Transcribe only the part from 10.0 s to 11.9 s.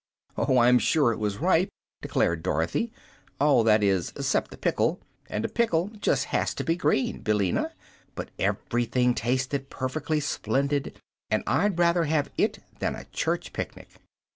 splendid, and I'd